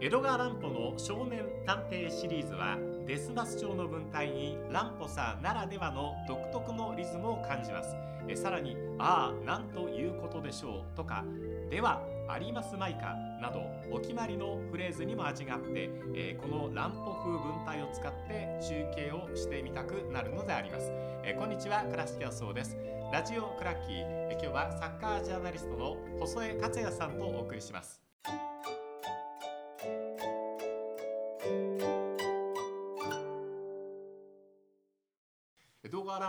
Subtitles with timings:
[0.00, 7.96] 江戸川乱歩の少年探偵シリーズはデスマス調の文体に乱歩さんならではの独特のリズムを感じます。
[8.28, 11.24] えさらに「ああなんということでしょう」とか
[11.68, 20.92] 「ではありますまいか」などお決まりのフレーズにも味があって、えーこの乱歩風文体を使って中継をしてみたくなるのであります、
[21.24, 22.78] えーこんにちは倉敷康夫です。
[23.12, 28.07] ラジオクラッキー、えー今日はサッカージャーナリストの細江克也さんとお送りします。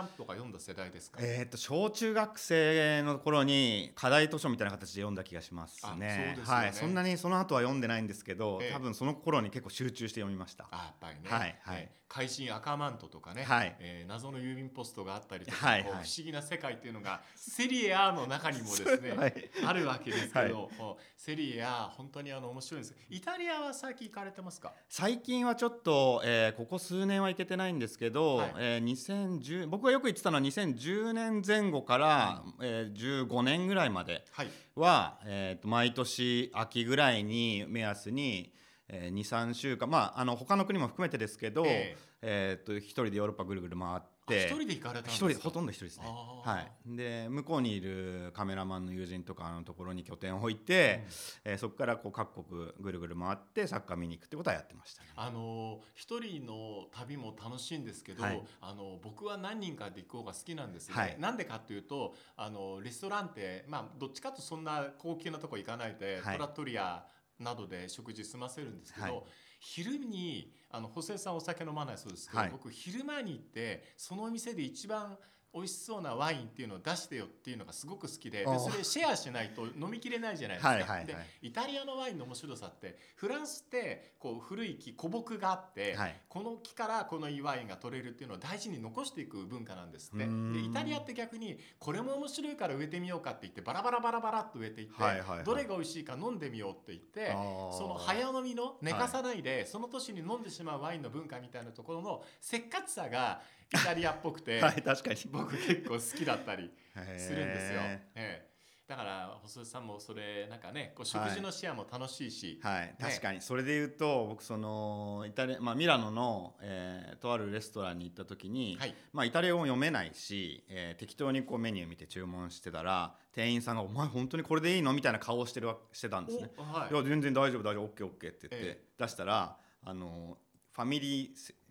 [0.00, 6.34] 川乱歩とか読んだ世代ですか、えー、と小中学生の頃に課題図書みたいな形で読んだ気がしますあね。
[6.36, 6.46] そね。
[6.46, 8.72] はい、そんなにその後は読んでないんですけど、ええ。
[8.72, 10.68] 多分その頃に結構集中して読みました。
[10.70, 11.78] あやっぱりね、はいはい。
[11.80, 13.76] えー怪人赤マントとかね、はい。
[13.78, 15.90] えー謎の郵便ポストがあったりとか、はいはい。
[15.90, 19.34] 不思議な世界っていうのがセリエ A の中にもですね、はい。
[19.64, 20.96] あるわけですけど、はい。
[21.16, 22.96] セリエ A 本当にあの面白いんです。
[23.08, 24.72] イタリアは最近行かれてますか？
[24.88, 28.52] 最近はちょっと、えーここ数年は行けてないんですけど、はい。
[28.58, 34.48] えー2010僕がよく言ってたのは2010年前後から、えー15年ぐらいまではい。
[34.74, 38.52] は、えーと毎年秋ぐらいに目安に、
[38.92, 39.88] えー、23週間。
[39.88, 42.58] まああの他の国も含めてですけど、ええ。
[42.62, 46.04] ーと一人でヨーロッパぐるぐる回っあて一人で行かれたんです一か人ほとんど一人ですね。
[46.06, 51.04] はい、で向こうにいるカメラマンの友人とかのところに拠点を置いて、
[51.44, 55.02] えーそこからこう各国ぐるぐる回ってサッカー見に行くってことはやってました。
[55.02, 55.08] ね。
[55.16, 58.42] あの一人の旅も楽しいんですけど、はい。
[58.60, 60.94] あの僕は何人かで行く方が好きなんですね。
[60.94, 61.16] はい。
[61.18, 66.36] なんでかというとあのレストランってまあどっちかとそんな高級なとこ行かないで、はい。
[66.36, 67.04] トラトリア
[67.40, 69.22] などで食事済ませるんですけど、はい。
[69.60, 72.50] 昼にあの補正さんお酒飲まないそうですけど、はい。
[72.50, 75.18] 僕昼間に行ってそのお店で一番
[75.52, 80.68] 美味しそうなワインっていうのを出してよっていうのがすごく好きででそれシェアしないと飲みきれないじゃないですか。
[80.70, 81.06] はいはいはい。
[81.06, 86.20] でイタリアのワインの面白さってフランスってこう古い木古木があって、はい。
[86.28, 90.24] この木からこのいいワインが取れるっていうのを大事に残していく文化なんですって。
[90.24, 95.44] でイタリアって逆にこれも面白いから植えてみようかって言ってバラバラバラバラっと植えていって、はいはいはい。
[95.44, 103.42] どれが美味しいか飲んでみようって言ってその早飲みの寝かさないで、その年に飲んでしまうワインの文化みたいなところのせっかちさが
[103.72, 105.16] イタリアっぽくて、はい確かに。
[105.30, 106.70] 僕結構好きだったり
[107.16, 107.80] するんですよ。
[107.80, 108.50] へええ。
[108.88, 113.40] だから細井さんもそれなんかねこう食事のシェアも楽しいし、ーはい確かに。
[113.40, 118.94] それで言うと僕そのイタリア、まあ、ミラノの、えーとあるレストランに行った時に、はい。
[119.12, 126.50] まあ、イタリア語も読めないし、えー適当にこうメニュー見て注文してたら店員さんが「お前本当にこれでいいの?」みたいな顔をしてるわしてたんですね。
[126.56, 126.92] おはい。
[126.92, 130.36] いや全然大丈夫大丈夫オッケーオッケーって言って、え出したらあの
[130.72, 131.54] ファミリーせ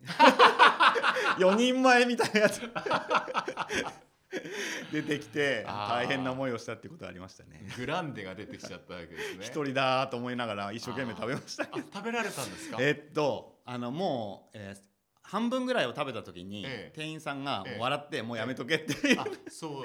[1.38, 2.60] 4人前みたいなやつ。
[4.92, 7.66] 出てきて大変な思いをしたっていうことはありましたね。
[7.76, 9.44] グランデが出てきちゃったわけですね。
[9.44, 12.76] 一人だと思いながら一生懸命食べました食べられたんですか？
[12.80, 14.90] えっとあのもう、えー
[15.22, 16.92] 半分ぐらいを食べた時に、ええ。
[16.92, 19.84] 店員さんが笑って、もうやめとけって、あそ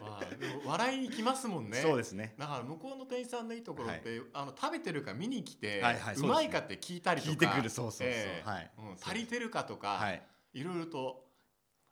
[0.00, 1.76] まあでも笑いに来ますもんね。
[1.82, 2.34] そうですね。
[2.38, 7.32] だから向こうの店員さんのいいところって、あの食べてるか見に来て、はいはいうまいかって聞いたりとか。
[7.32, 7.68] 聞いてくる。
[7.68, 8.08] そうそうそう。
[8.08, 8.48] ええ。
[8.48, 8.70] はい。
[8.78, 10.22] うん足りてるかとか、はい
[10.52, 11.26] い、ろいろと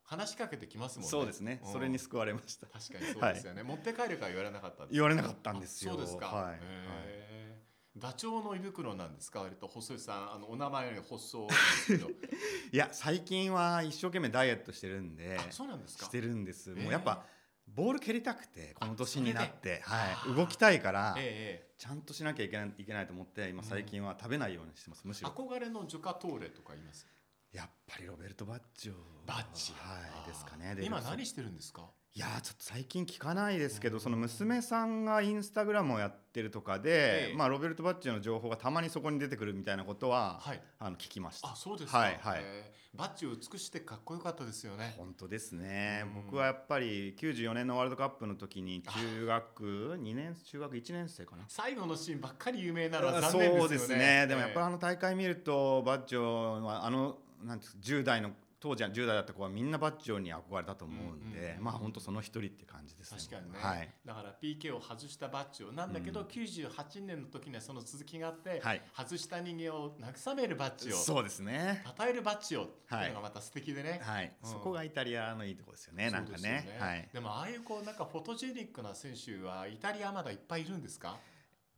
[0.02, 1.10] 話しかけてきますもんね。
[1.10, 1.72] そうですね、うん。
[1.72, 2.66] それに救われました。
[2.66, 3.62] 確かにそうですよね。
[3.62, 5.92] 持って帰るか言われなかったんですか言われなかったんですよ。
[5.92, 6.26] あそうですか。
[6.26, 6.54] はい。
[6.54, 7.62] へえ
[7.98, 9.40] ダチョウの胃袋なんですか？
[9.40, 12.10] 割と細井さんあのお名前より細いですけど。
[12.72, 16.04] いや最近は一生懸命ダイエットしてるんであそうなんですか？
[16.04, 17.24] してるんです、ええもうやっぱ
[17.66, 19.90] ボール蹴りたくてこの年になって、あ
[20.26, 25.30] はい、動きたいから、ええちゃんとしなきゃいけないいけないと思って今最近は食べないようにしてますむしろ。
[25.30, 27.06] 憧れのジョカトーレとか言います？
[27.52, 28.94] やっぱりロベルト・バッジョ
[29.26, 29.72] バッジ。
[29.76, 30.76] はいですかね。
[30.82, 31.90] 今何してるんですか？
[32.16, 34.00] いやーちょっと最近聞かないですけど、うん。
[34.00, 37.36] その娘さんがインスタグラムをやってるとかで、ええ。
[37.36, 40.60] まあ、ロベルト・バッジョの情報がたまにそこに出てくるみたいなことは、はい。
[40.78, 41.52] あの聞きました。
[41.52, 42.40] あそうですか、はいはい。
[42.42, 42.98] えー。
[42.98, 44.94] バッジ美しくてかっこよかったですよね。
[44.96, 46.22] 本当ですね、うん。
[46.24, 51.44] 僕はやっぱり94年のワールドカップの時に中学2年中学1年生かな。
[51.48, 53.60] 最後のシーンばっかり有名なのは残念ですよね。
[53.60, 54.26] そうですね。
[54.26, 63.18] でもやっぱりありの大会見るとバッジョはあのなんていうんですか10代の当時は10代だった子はみんなバッジョに憧れたと思うんで、うんうんまあ本当その一人って感じですね。
[63.20, 66.26] 確かにね、はい、だから PK を外したバッジをなんだけど、うん。
[66.26, 68.82] 98年の時にはその続きがあって、はい。
[68.96, 71.84] 外した人間を慰めるバッジをそうですね。
[71.98, 74.50] 称えるバッジをっていうのがまた素敵でね、はい、うん。
[74.50, 76.10] そこがイタリアのいいところですよね。
[76.10, 76.76] なんかね。
[76.78, 77.08] はい。
[77.12, 81.18] でもああいうこうなんかフォトジェニックな選手はイタリアまだいっぱいいるんですか？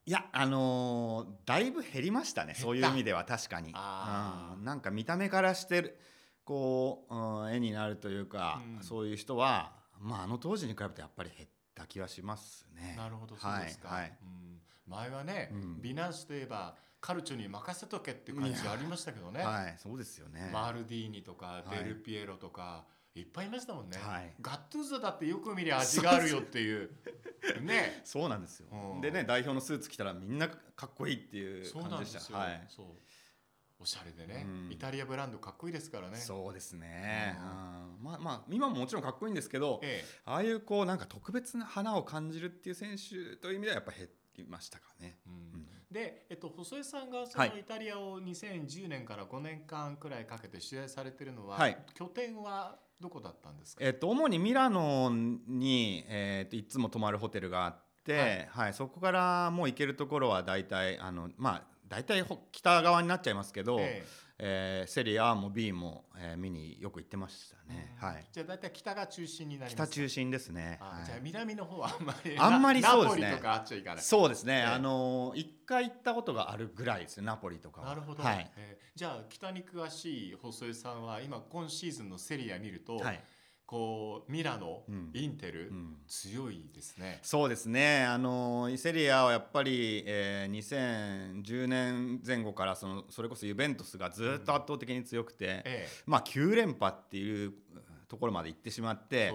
[0.07, 3.69] いやあのーだいぶ減りましたねそういう意味では確かに。
[3.69, 5.99] うん、なんか見た目からしてる
[6.49, 8.83] こう、うん、絵になるというか、うん。
[8.83, 12.95] そういう人は、まあ、あの当時に比べてやっぱり減った気はしますね。
[12.97, 14.19] なるほどそうですか、はいはい。
[14.23, 15.83] うん、前はね、うん。
[15.83, 20.49] ビナンスといえばカルチョに任せとけっていう感じありましたけどね、はい、そうですよね。
[20.51, 21.77] マールディーニとかい。
[21.77, 24.33] デルピエロとか、い、っぱいいましたもんね、はい。
[24.41, 26.91] ガットゥーザだってよく見りゃ味があるよっていう。
[27.61, 28.01] ね。
[28.05, 28.69] そうなんですよ。
[28.73, 29.01] うん。
[29.03, 32.39] でね、代表のスーツ着たらみんなかっこいいっていうそう感じでした。
[32.39, 32.95] なんですよ、はい。
[32.95, 33.09] そう
[33.81, 34.73] おしゃれでね、うん。
[34.73, 36.17] イタリアブランドかっこいいですからね。
[36.17, 37.37] そうですね。
[37.39, 38.05] ううん。
[38.05, 45.19] まあまあ今ももちろんかっこいいんですけど、えああいうこうなんか特別な花を感じるっていう選手という意味ではやっぱ減りましたかね。
[45.27, 45.35] えうん。
[45.35, 45.69] うん。
[45.91, 47.51] で、えっと、細江さんがそはい。
[47.51, 51.79] のイタリアを2010年から5年間くらいかけて取材されてるのは、はい。
[51.95, 64.05] 拠点はどこだったんですか、えっと主にミラノにえっといつも泊まるホテルがあって、ははいい、そこからもう行けるところは大体あのまあ大体ほ北側になっちゃいますけど、え
[64.41, 67.97] えーセリアも B も、えー見によく行ってましたえね。
[68.01, 68.25] うんはい。
[68.31, 69.87] じゃあ大体北が中心になりますか？
[69.89, 70.79] 北中心ですね。
[70.81, 74.55] あはいじゃあ南の方はあんまり あんまりナそうですねナポリとかあっちゃいかないそうですね。
[74.55, 77.27] ええあのー一回行ったことがあるぐらいですね。
[77.27, 77.89] ナポリとかは。
[77.89, 78.51] なるほど、はい。
[78.57, 83.23] えーじゃあ北に詳しい細江さんは今今シーズンのセリア見ると、はい。
[83.69, 87.19] こうミラノ、うんインテル、うん強いですね。
[87.23, 88.03] そうですね。
[88.03, 97.53] あのーセリアはやっぱり、えー、2010年前後からそのそれこそユベントスがずっと圧倒的に強くて、えまあ9連覇っていう
[98.09, 99.31] ところまで行ってしまっえて。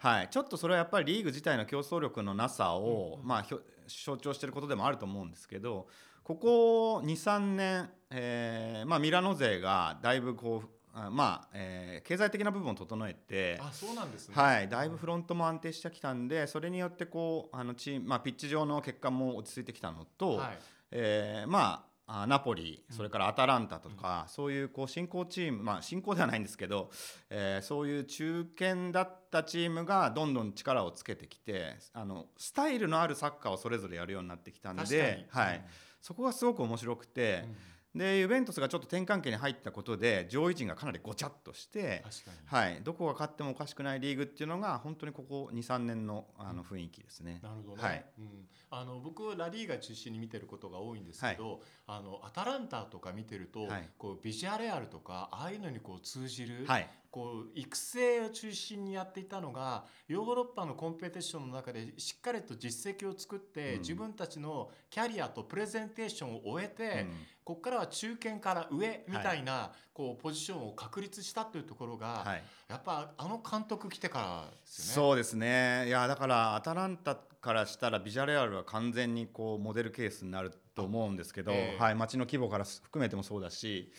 [0.00, 3.46] はい、ちょっとそれはやっぱりリーグ自体の競争力のなさを、うんうんまあ、
[3.86, 5.86] 象徴していることでもあると思うんですけど
[6.24, 13.58] ここ23年、えーまあ、ミラノ勢がだいぶこうあまあ、えー経済的な部分を整えて。
[13.60, 14.34] あそうなんですね。
[14.34, 20.58] はい、だいぶフロントも安定してきたんでそれによってこうあのチーム、まあ、ピッチ上の結果も落ち着いてきたのと、はい。
[20.92, 26.90] えーまああナポリそれからアタランタとか、そういうこう新興チームまあ新興ではないんですけど、
[27.28, 35.64] えーそういう中堅だったチームがどんどん力をつけてきてあのスタイルのあるサッカーをそれぞれやるようになってきたんで、はい、
[36.00, 37.56] そこがすごく面白くてうん、うん
[37.96, 42.04] でユベントスがちょっと転換期に入ったことで上位陣がかなりごちゃっとして。
[42.46, 47.40] はい、どこが勝ってもおかしくないリーグっていうのが本当にここ23年のあの雰囲気ですね。
[47.42, 48.04] なるほどね、はい。
[48.18, 48.28] うん、
[48.70, 53.88] あの僕ラリーガ中心に見てることが多いんですけど、あのアタランタとか見てると、はい。
[53.98, 63.78] こうビジュアレアルとかああいうのにこう通じる、はい、こう育成を中心にやっていたのがヨーロッパのコンペティションの中でしっかりと実績を作って、うん。
[63.78, 67.08] 自分たちのキャリアとプレゼンテーションを終えて、うん。
[67.42, 72.42] ここからは中堅から上みたいな、こうポジションを確立したというところが、はい。
[72.68, 75.08] やっぱあの監督来てからですよね。
[75.08, 75.86] そうですね。
[75.86, 81.82] いやだからアタランタからしたらビジャレアルは完全にこうモデルケースになると思うんですけど、ええ。
[81.82, 83.90] はい、街の規模から含めてもそうだし、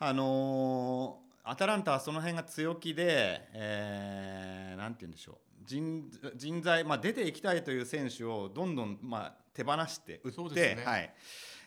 [0.00, 5.36] あのーアタランタはその辺が強気で、えーなんて言うんでしょう。
[5.64, 10.82] 人人材、まあ、出ていきたいという選手をどんどん、まあ、手放して売って、ね。
[10.84, 11.12] はい、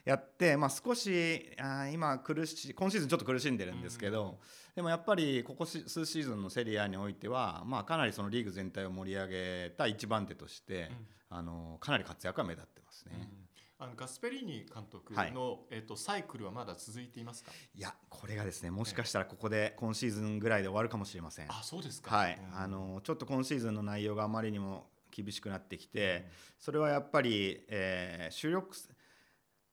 [0.05, 4.35] やって、まあ、少しあー今苦しい今シーズンちょっと苦しんでるんですけど、うん。
[4.75, 10.91] でもやっぱりここし数シーズンのセリアにおいては、まあ、かなりそのリーグ全体を盛り上げた一番手として、
[11.29, 13.13] あのかなり活躍が目立ってますね。
[13.17, 13.48] うん
[13.81, 15.33] あのガスペリーニ監督の、はい
[15.71, 17.51] えっとサイクルはまだ続いていますか？
[17.73, 21.45] いやこれがですねもしかしたらここで今シーズンぐらいで終わるかもしれません。
[21.49, 22.15] あ、そうですか。
[22.15, 26.27] はい、うんあのちょっと今シーズンの内容があまりにも厳しくなってきて、
[26.59, 28.75] それはやっぱり、えー主力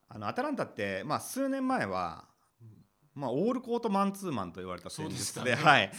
[0.08, 2.28] あのアタランタって、まあ、数年前は、
[3.16, 5.42] まあ、オールコートマンツーマンと言われた戦そうでし術。
[5.42, 5.90] ではい。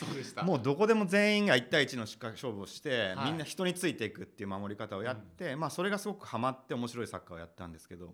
[0.44, 8.13] もうどこでも全員が1対1の勝負をして、はいみんな人についていくっていう守り方をやって、まあ、それがすごくハマって面白いサッカーをやったんですけど、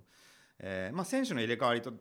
[0.58, 1.92] えーまあ、選手の入れ替わりと、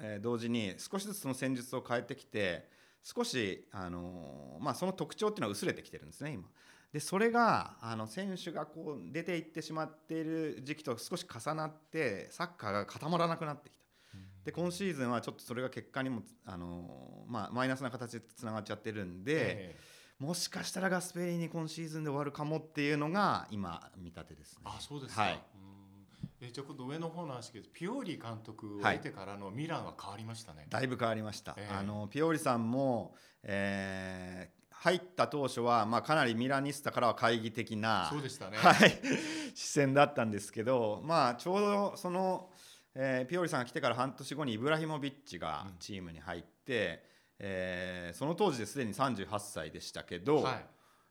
[0.00, 2.68] えー同時に少しずつその戦術を変えてきて
[3.02, 6.44] 少し、あのーまあ、その特徴っていうのは薄れてきてるんですね今。
[6.92, 13.77] でそれがあの選手がこう出ていってしまっている時期と少し重なってサッカーが固まらなくなってきた。
[14.48, 24.62] で今シーズンはちょっとそれが結果にも、あのーまあ、マイナスな形でつながっちゃってるんで、ええもしかしたらガスペリーニ今シーズンで終わるかもっていうのが今見立てですね。
[24.64, 25.22] あ、そうですか。
[25.22, 25.38] はいうん
[26.40, 30.66] えじゃあ今度上の方の話ですピオーリ監督をはい得てからのミランは変わりましたね。
[30.70, 31.54] だいぶ変わりました。
[31.58, 38.56] ええあのピオーリさんも、えー入った当初は、まあ、かなりミラニスタからは懐疑的な、そうでしたね。
[38.58, 39.00] はい、
[39.54, 42.48] 視線だったんですけど、まあ、ちょうどその、
[42.94, 47.02] えーピオリさんが来てから半年後にイブラヒモビッチがうんチームに入って、
[47.38, 50.66] えーその当時ですでに38歳でしたけど、はい。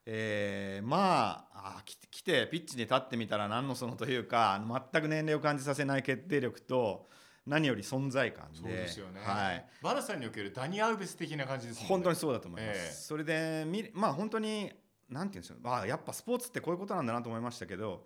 [0.06, 7.08] えーまああ来て来てピッチに立ってみたら何のそのというか全く年齢を感じさせない決定力と
[7.46, 9.22] 何より存在感でそうですよね。
[9.22, 11.86] はい、バラさんにおけるダニ・アウベス的な感じですね。
[11.88, 14.72] 本当にそうだと思います、ええそれでみまあ本当に
[15.10, 18.06] なんていうんですか、まあ、やっぱスポーツってこういうことなんだなと思いましたけど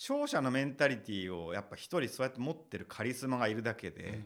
[0.00, 4.24] 勝者のメンタリティーをやっぱ一人そうやって持ってるカリスマがいるだけで、うん。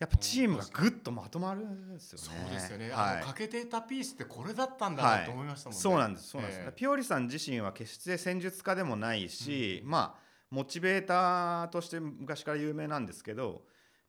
[0.00, 2.24] やっぱチームがぐっとまとまるんですよね。
[2.24, 3.16] そうですよね、はい。
[3.18, 5.26] あの欠けていたピースってこれだったんだはない。
[5.26, 6.72] と思いましたもんね、そうなんですそうなんです、ええ。
[6.72, 13.62] ピオリさん自身は決して戦術家でもないし、まあモチベーターとして昔から有名なんですけど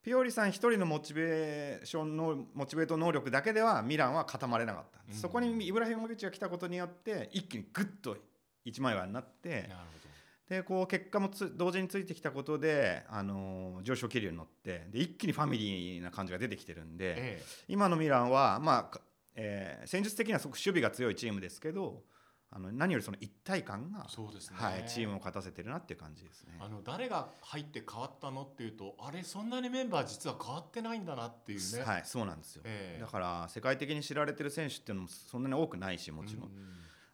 [0.03, 5.15] ピオリさん一人のモチベーションのモチベート能力だけではミランは固まれなかった、うん。
[5.15, 8.17] そこにイブラヒモビッチが来たことによって一気にグッと
[8.63, 9.69] 一枚岩になってなる
[10.03, 10.04] ほ
[10.49, 17.43] でこう結果もつ同時についてきたことで、あのー上昇気流に乗ってで一気にファミリーな感じが出てきてるんで、ど、え。
[17.67, 19.01] 今のミランは、まあか
[19.35, 22.03] えー戦術的にはすごく守備が強いチームですけど
[22.51, 26.53] あの何よりその一体感がえ、そうですね、はい、チームを勝たせてるなっていう感じですね。
[26.59, 33.01] あの誰が入って変わったのっていうとあれそんなにメンバー実は変わってないんだなっていうね、はい、そうなんですよ、ええ。
[33.01, 36.51] だから世界的に知られてる選手っていうのもそんなに多くないしもちろん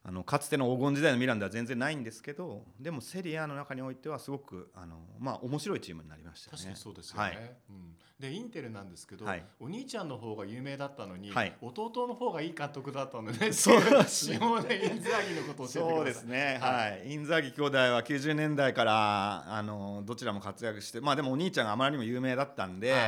[0.04, 6.58] あのかつての黄金時代のミランでは全然ないんですけどでもセリアの中においてはすごくあの、まあ、面白いチームになりましたよね。
[6.58, 7.56] 確かにそうですよね、はい。
[7.70, 9.44] うん、でインテルなんですけど、はい。
[9.60, 11.54] お兄ちゃんの方が有名だったのに、はい。
[11.60, 14.36] 弟の方がいい監督だったのでねそうですね。
[14.36, 23.02] インザーギのことを教えてくださいそうですね、ははいインザーギ兄弟は90年代からあのどちらも活躍して、まあ、でもお兄ちゃんがあまりにも有名だったんで、はい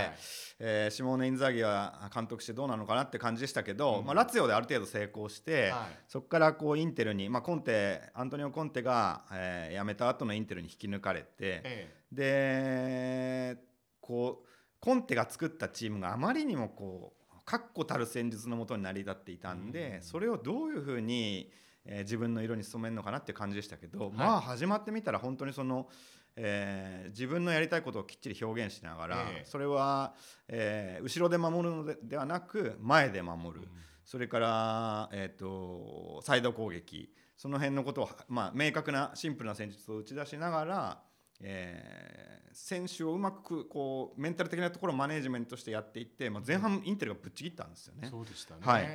[0.59, 11.27] えーシモーネ・インザーギは監督してどうなのかなって感じでしたけど、うんまあ、ラツィオである程度成功して、はいそこからこうインテルに、まあ、コンテアントニオ・コンテが、えー辞めた後のインテルに引き抜かれて、
[11.63, 13.57] えで
[13.99, 14.52] こう
[14.83, 20.01] コンテが作ったチームがあまりにもこう確固たる戦術のもとに成り立っていたんで、うん。
[20.01, 21.49] それをどういうふうに、
[21.85, 25.87] えー自分の色に染めるのかなっていう感じでしたけど、まあ始まってみたら本当にその、
[26.35, 29.45] えー自分のやりたいことをきっちり表現しながら、ええ。
[29.45, 30.15] それは、
[30.49, 33.69] えー後ろで守るのでではなく前で守る、うん。
[34.03, 37.09] それから、えー、とサイド攻撃。
[37.37, 41.03] その辺のことを、まあ、明確なシンプルな戦術を打ち出しながら、
[41.43, 48.07] えー選手をうまくこうメンタル的なところをマネージメントしてやっていって、まあ、前半インテルがぶっちぎったんですよね。
[48.09, 48.87] そうでしたね、はい。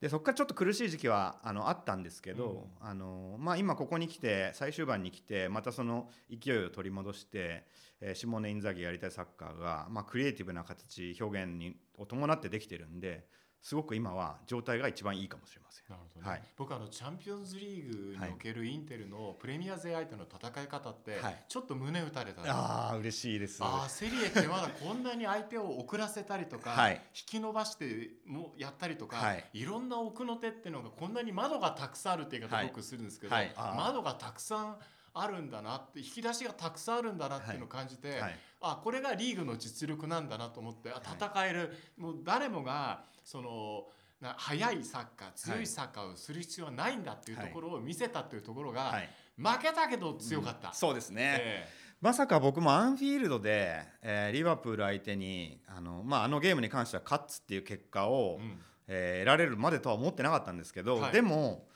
[0.00, 7.66] でそこからちょっと苦しい時期はあのあったんですけど、うあのまあ、今ここに来て最終盤に来てまたその勢いを取り戻して、
[8.00, 13.26] えーシネ・インザギがやりたいサッカーが、まあ、クリエイティブな形表現にを伴ってできてるんで
[13.62, 15.84] すごく今は状態が一番いいかもしれません。
[15.88, 16.42] なるほどね、はい。
[16.56, 21.44] 僕あのチャンピオンズリーグにおけるインテルのプレミア勢相手の戦い方って、はい。
[21.48, 22.42] ちょっと胸打たれた。
[22.44, 23.58] ああ嬉しいです。
[23.62, 26.94] あーセリエってまだこんなに相手を遅らせたりとか、はい。
[27.14, 29.44] 引き伸ばしてもやったりとか、はい。
[29.52, 32.66] い、ろんな奥の手っていうのがこんなに窓がたくさんあるって言い方はい。
[32.66, 33.36] よくするんですけど、
[33.76, 34.76] 窓がたくさん
[35.14, 38.38] あるんだなって引き出しがたくさんあるんだなっていうのを感じて、はい。
[38.60, 41.02] あこれがリーグの実力なんだなと思ってあはい。
[41.18, 43.86] 戦える、もう誰もがその
[44.20, 49.08] な速いサッカー強いサッカーをする必要はないんだっていうところを見せたっていうところが、はい。
[49.36, 50.68] 負けたけど強かった。
[50.68, 50.74] うん。
[50.74, 51.68] そうですね、え
[52.00, 58.60] まさか僕もアンフィールドで、えーリバプール相手にあの,、まあ、あのゲームに関しては勝つっていう結果えを、うん。
[58.88, 61.12] えー得られるまでとは思ってなかったんですけど、はい。
[61.12, 61.68] でも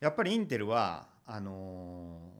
[0.00, 2.37] やっぱりインテルはあのー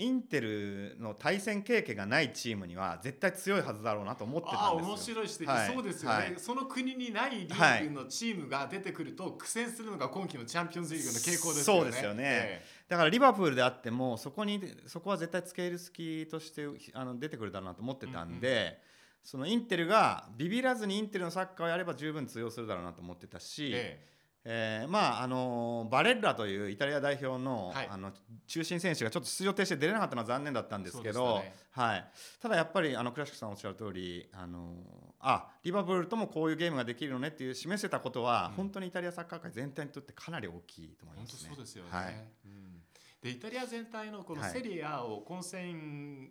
[0.00, 4.88] インテルの対戦経験がないチームには絶対強いはずだろうなと思ってたんですよ。
[4.88, 5.74] 面白い指摘、はい。
[5.74, 6.34] そうですよね、はい。
[6.38, 11.62] その国にないリーグのチームが出てくると苦戦するのが今季のチャンピオンズリーグの傾向ですよね。
[11.62, 12.22] そうですよね。
[12.24, 18.80] えだからリバプールであってもそこにそこは絶対つけ入る隙としてあの出てくるだろうなと思ってたんで、
[19.22, 27.88] そのインテルがビビらずにインテルのサッカーをやれば十分通用するだろうなと思ってたえし、ええーまああのバレッラというイタリア代表の,、はい。
[27.90, 28.12] あの
[28.46, 31.54] 中心選手がちょっと出場停止で出れなかったのは残念だったんですけそど、ね。
[31.72, 34.76] はい、ただやっぱりあのクラシックさんおっしゃる通りあの
[35.20, 38.54] あリバプールともこういうゲームができるのねっていう示せたことは、うん。
[38.56, 41.50] 本当にイタリアサッカー界全体にとってかなり大きいと思い本当ますね。
[41.54, 41.90] そうですよね。
[41.90, 42.26] はい。
[42.46, 42.82] うん。
[43.22, 44.50] でイタリア全体のこのはい。
[44.52, 46.30] セリエAを混戦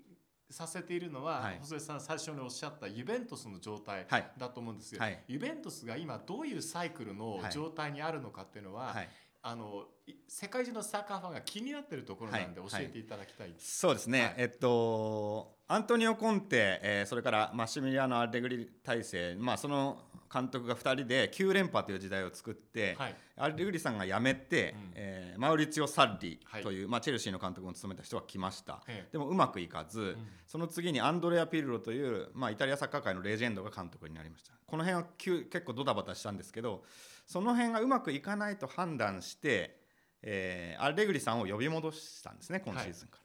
[0.50, 1.60] させているのは、はい。
[1.62, 4.32] 細井さん最初におっしゃったユベントスの状態はい。
[4.38, 5.02] だと思うんですよ。
[5.02, 5.24] はい。
[5.28, 7.52] ユベントスが今どういうサイクルのはい。
[7.52, 9.10] 状態にあるのかっていうのは、はい。
[9.42, 12.86] あのい世界中のサッカーファンが気になっているところなんで教はい。
[12.86, 13.54] えていただきたい。
[13.58, 14.34] そうですね、はい。
[14.38, 23.16] えっとアントニオ・コンテ、えーそれからマッシミリアーノ・アレグリ体制、まあ、その監督が2人で9連覇という時代を作って、はい。
[23.38, 24.92] アレグリさんが辞めて、うん。
[24.96, 29.12] えーマウリツィオ・サッリはいという、まあ、チェルシーの監督も務めた人が来ました、ええ。
[29.14, 30.16] でもうまくいかず、ん。
[30.46, 34.54] その次にアンドレア・ピルロという、まあ、イタリアサッカー界のレジェンドが監督になりました。
[34.66, 36.84] この辺は急結構ドタバタしたんですけど
[37.26, 39.80] その辺がうまくいかないと判断して、
[40.22, 43.24] えーアレグリさんを呼び戻したんですね今シーズンから。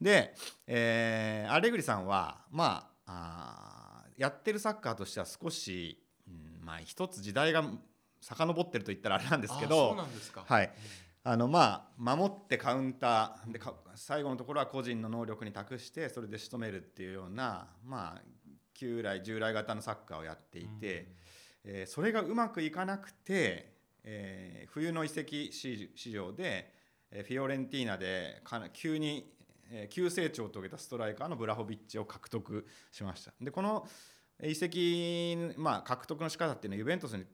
[0.00, 0.34] で、
[0.66, 6.01] えーアレグリさんはまああーやってるサッカーとしては少し、うん
[6.62, 7.64] まあ、一つ時代が
[8.20, 9.96] 遡ってると言ったらあれなんですけど。
[10.46, 10.70] はい
[11.24, 18.22] あのまあ守ってカウンターでか最後のところは個人の能力に託してそれで仕留めるっていうようなまあ
[18.74, 21.14] 旧来従来型のサッカーをやっていて、
[21.62, 26.72] えーそれがうまくいかなくて、えー冬の移籍市市場で、
[27.12, 29.32] えーフィオレンティーナでかな急に、
[29.70, 33.32] えー急成長を遂げたストライカーのブラホビッチを獲得しました。
[33.40, 33.86] でこの
[34.42, 37.24] 移籍、まあ、獲得の仕方っていうのはユベントスに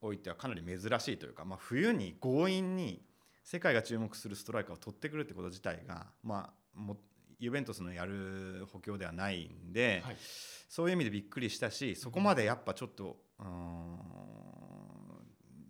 [0.00, 3.02] おいてはかなり珍しいというか、まあ、冬に強引に
[3.42, 6.96] 世界が注目するストライカーを取ってくるってこと自体が、まあ、も
[7.38, 10.16] ユベントスのやる補強ではないんで、はい
[10.68, 14.06] そういう意味でびっくりしたしそこまでやっぱちょっとうーん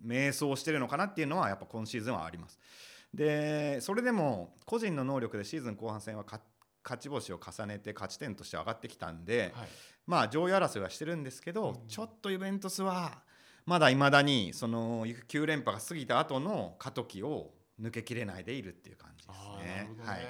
[0.03, 2.59] 迷走してるのかなっていうのはやっぱ今シーズンはあります。
[3.13, 6.43] でそれでも個人の能力でシーズン後半戦は勝
[6.87, 9.69] 勝ち星を重ねて勝ち点として上がってきたんで、はい。
[10.07, 11.89] まあ上位争いはしてるんですけど、うん。
[11.89, 13.23] ちょっとユベントスは
[13.65, 17.51] まだいまだにその9連覇が過ぎた後の過渡期を
[17.81, 19.91] 抜けきれないでいるっていう感じですね。
[20.05, 20.27] はい、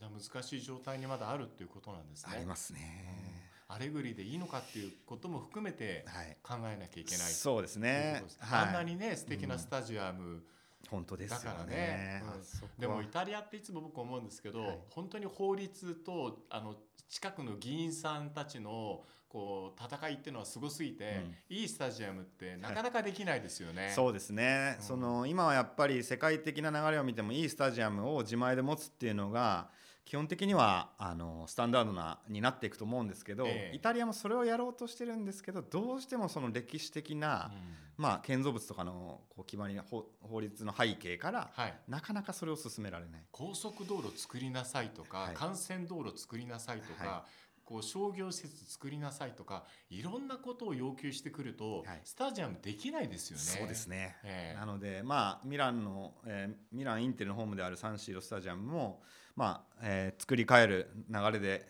[0.00, 2.32] 難しい状態にまだあるっていうことなんですね。
[2.34, 3.38] ありますね。
[3.68, 8.20] アレグリでいいのかっていうことも含めてはい、考えなきゃいけないそうですというね。
[8.22, 8.52] ことです。
[8.52, 10.42] はい、あんなにね素敵なスタジアム、
[10.88, 12.22] 本当ですよだからねね。
[12.24, 12.80] うん。
[12.80, 14.78] でもイタリアっていつも僕思うんですけど、はい。
[14.90, 16.76] 本当に法律とあの
[17.08, 23.92] 近くの議員さんたちのこう戦いっていうのはすごすぎて、いいスタジアムってなかなかできないですよね。
[23.94, 24.84] そうですね、うん。
[24.84, 29.68] その今はやっぱり世界的な流れを見てもいいスタジアムを自前で持つっていうのが
[30.08, 33.76] 基本的にはあのスタンダードなになっていくと思うんですけど、ええ。
[33.76, 38.02] イタリアもそれをやろうとしてるんですけどどうしてもその歴史的な、うん。
[38.02, 43.22] まあ、建造物とかのこう決まりな法法律の背景からはい、なかなかそれを進められない。
[43.30, 45.36] 高速道路作りなさいとか、はい。
[45.38, 47.24] 幹線道路作りなさいとか、は
[47.66, 52.00] こう商業施設作りなさいとかいろんなことを要求してくると、はい。
[52.04, 53.42] スタジアムできないですよね。
[53.42, 54.16] そうですね。
[54.24, 54.58] ええ。
[54.58, 59.02] なので、まあ、ミランの、えーミランインテルのホームであるサンシーロスタジアムも、
[59.38, 61.64] まあえー作り変える流れで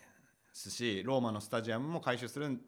[0.55, 2.59] すしローマのスタジアムも改修する流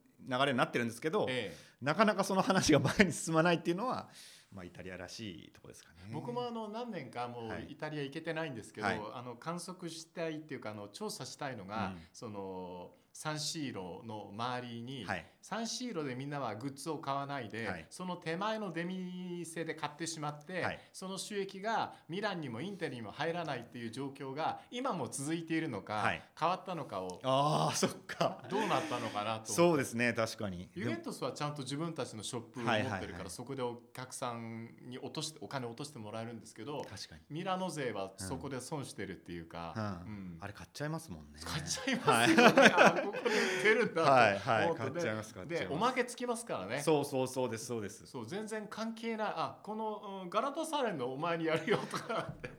[0.44, 4.10] れになってるんですけど、えなかなかその話が前に進まないっていうのは、
[4.54, 5.96] まあ、イタリアらしいところですかね。
[6.10, 7.62] え僕もあの何年かもはい。
[7.62, 9.00] うイタリア行けてないんですけど、はい。
[9.14, 12.02] あの観測したいっていうかあの調査したいのが、うん。
[12.12, 17.86] そのサンシーロの周りに、はいサンシーロでみんなはグッズを買わないで、はい。
[17.90, 20.78] その手前の出店で買ってしまって、はい。
[20.92, 26.22] その収益がミランにもインテルにも入らないっていう状況が今も続いているのか、はい。
[26.38, 28.42] 変わったのかをああそっか。
[28.48, 29.52] どうなったのかなと。
[29.52, 30.68] そうですね確かに。
[30.74, 32.98] ユベントスはちゃんと自分たちのショップを持はいはいはい。
[32.98, 39.82] ってるからそこでお客さんに落としてお金を落としてもらえるんですけど確かに、ミラノ勢はそこで損してるっていうか、うん。
[39.82, 40.38] うん。
[40.40, 41.40] あれ買っちゃいますもんね。
[41.44, 44.74] 買っちゃいますよね、あここで売ってるんだとはいはい。
[44.76, 45.74] 買っちゃいます買っちゃいでます。
[45.74, 46.80] おまけつきますからね。
[46.80, 48.06] そうそうそうですそうです。
[48.06, 49.32] そう全然関係ない。
[49.36, 52.28] あこの、うんガラタサレンのお前にやるよとか。
[52.30, 52.50] って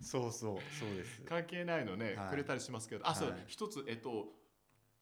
[0.00, 1.22] そうそうそうです。
[1.28, 2.30] 関係ないのね、はい。
[2.30, 3.08] くれたりしますけど。
[3.08, 3.44] あそう、はい。
[3.46, 4.26] 一つえっと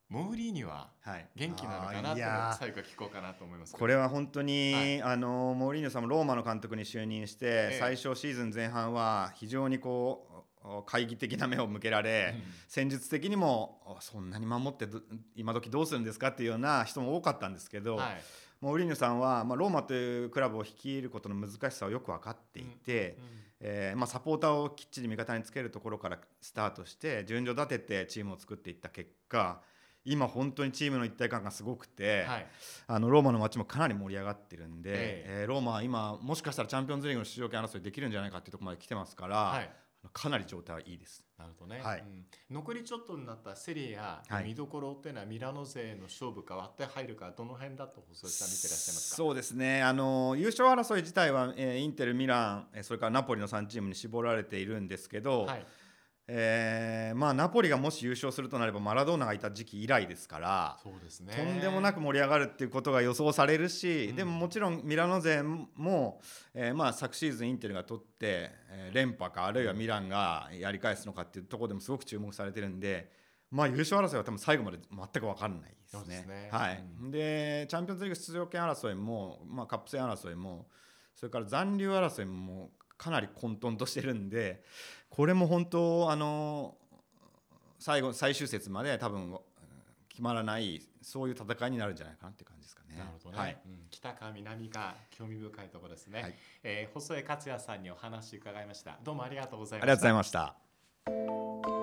[0.09, 1.29] モウリーニははい。
[1.35, 2.13] 元気なのかな？
[2.13, 5.03] って最後聞こうかなと思いますこれは本当に、はい。
[5.03, 7.77] あのモーリーニョさんもローマの監督に就任して、ええ。
[7.81, 10.36] 最初シーズン前半は非常にこうお
[10.87, 12.43] 懐疑的な目を向けられ、うん。
[12.69, 15.01] 戦術的にもおそんなに守ってど
[15.35, 18.23] 今時どうするんですかっていうような人も多かったんですけど、はい。
[18.61, 23.19] モーリーニョさんは、まあ、ローマというクラブを率いることの難しさをよく分かっていて、
[23.61, 29.61] えーまあ、サポーターをきっちり味方につけるところからスタートして順序立ててチームを作っていった結果
[30.07, 32.47] 今本当にチームの一体感がすごくて、はい。
[32.87, 35.25] あのローマの街もかなり盛り上がってるんで、え。
[35.41, 39.71] えーローマは今もしかしたらチャンピオンズリーグの出場権争いできるんじゃないかっていうところまで来てますから、はい
[40.13, 41.25] かなり状態はいいです。
[41.37, 42.01] なるほどね、はい。
[42.01, 42.25] うん。
[42.51, 44.45] 残りちょっとになったセリエやはい。
[44.45, 49.17] 見どころっていうのはミラノ勢の勝負か割って入るかどの辺だと細井さん見てらっしゃいますか？
[49.17, 49.83] そうですね。
[49.83, 55.67] あの優勝争い自体は、えーインテル、ミランえーそれからナポリの3チームに絞られているんですけど、はい
[56.29, 60.79] えーまあ、ナポリがもし優勝するとなればマラドーナがいた時期以来ですから。
[60.83, 61.33] そうですね。
[61.37, 64.17] とんでもなく盛り上がるっていうことが予想されるし、うん。
[64.17, 66.21] でももちろんミラノ勢も、
[66.53, 73.11] えーまあ、昨シーズンインテルが取って、えー連覇かあるいはミランがやり返すのかっていうところでもすごく注目されてるんで、
[73.51, 76.03] まあ、優勝争いは多分最後まで全く分かんないですね。
[76.07, 76.49] ですね。
[76.51, 76.85] はい。
[77.03, 77.11] うん。
[77.11, 80.67] でチャンピオンズリーグ出場権争いも、まあ、カップ戦争いも
[81.15, 84.63] それから残留争いもかなり混沌としてるんで
[85.11, 86.77] これも本当あの
[87.79, 89.39] 最後最終節まで多分
[90.09, 92.97] 決まらないそういう戦いになるんじゃないかなっていう感じですかね。
[92.99, 93.59] なるほどね、はい。
[93.67, 93.87] うん。
[93.91, 96.35] 北か南か興味深いところですね、はい。
[96.63, 98.99] えー細江克也さんにお話伺いました。
[99.05, 99.85] どうもありがとうございました。
[99.85, 100.31] ありがとうございまし
[101.67, 101.76] た。